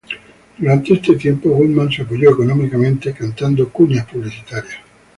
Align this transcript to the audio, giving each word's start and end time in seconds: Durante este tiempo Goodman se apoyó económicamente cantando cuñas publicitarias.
Durante 0.57 0.95
este 0.95 1.13
tiempo 1.15 1.51
Goodman 1.51 1.91
se 1.91 2.01
apoyó 2.01 2.31
económicamente 2.31 3.13
cantando 3.13 3.69
cuñas 3.69 4.07
publicitarias. 4.07 4.77